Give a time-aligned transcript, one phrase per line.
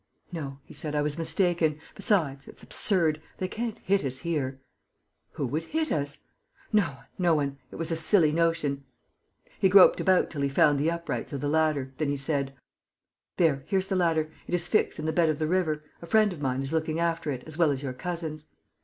[0.31, 1.79] "No," he said, "I was mistaken....
[1.93, 3.21] Besides, it's absurd....
[3.37, 4.59] They can't hit us here."
[5.33, 6.17] "Who would hit us?"
[6.73, 7.05] "No one...
[7.19, 7.59] no one...
[7.69, 8.83] it was a silly notion...."
[9.59, 12.55] He groped about till he found the uprights of the ladder; then he said:
[13.37, 14.31] "There, here's the ladder.
[14.47, 15.83] It is fixed in the bed of the river.
[16.01, 18.47] A friend of mine is looking after it, as well as your cousins."